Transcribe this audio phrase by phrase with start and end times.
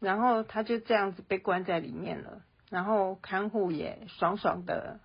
[0.00, 5.00] 然后他就这样子被关在里面了，然后看护也爽爽的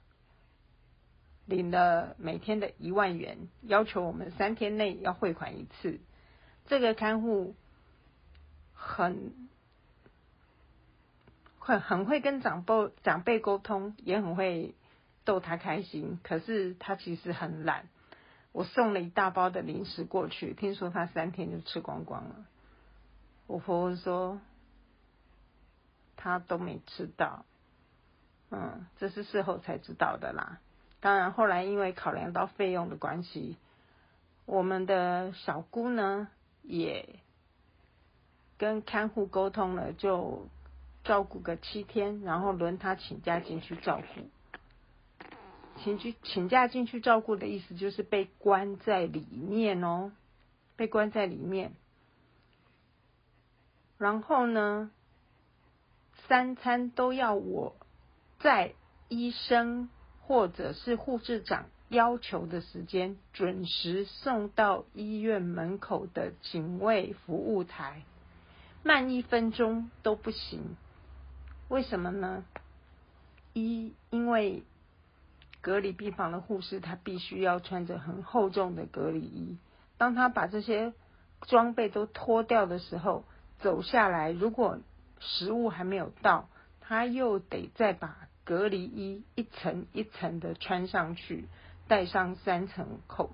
[1.46, 6.00] 领了每天的一万元，要求我们三天内要汇款一次。
[6.68, 7.56] 这个看护
[8.74, 9.34] 很
[11.60, 14.76] 很很会跟长辈长辈沟通，也很会
[15.24, 17.88] 逗他开心，可是他其实很懒。
[18.52, 22.36] 我送了一大包的零食过去，听说他三天就吃光光了。
[23.48, 24.42] 我婆婆说
[26.22, 27.46] 他都没吃到，
[28.52, 30.60] 嗯，这是事后才知道的啦。
[31.00, 33.58] 当然后来因为考量到费用的关系，
[34.46, 36.28] 我们的小姑呢
[36.62, 37.10] 也
[38.60, 40.48] 跟看护沟通了，就
[41.04, 44.30] 照顾个七天，然后轮他请假进去照顾。
[45.84, 50.12] 请去请假进去照顾的意思，就是被关在里面哦，
[50.76, 51.72] 被关在里面。
[53.98, 54.92] 然后呢，
[56.32, 57.76] 三餐都要我
[58.40, 58.72] 在
[59.10, 59.90] 医生
[60.22, 68.04] 或者是护士长要求的时间准时送到医院门口的警卫服务台，
[68.82, 70.78] 慢一分钟都不行。
[71.68, 72.46] 为什么呢？
[73.52, 74.64] 一因为。
[75.60, 79.60] 隔离病房的护士，他必须要穿着很厚重的隔离衣。
[80.00, 80.92] 当他把这些
[81.42, 83.26] 装备都脱掉的时候，
[83.60, 84.80] 走下来，如果
[85.22, 86.50] 食物还没有到，
[86.82, 91.48] 他又得再把隔离衣一层一层的穿上去，
[91.88, 93.32] 戴上三层口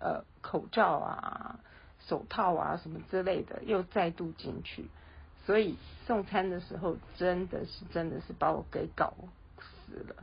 [0.00, 1.60] 呃口罩啊、
[2.08, 4.88] 手套啊什么之类的，又再度进去。
[5.46, 9.14] 所以送餐的时候，真的是真的是把我给搞
[9.58, 10.16] 死了。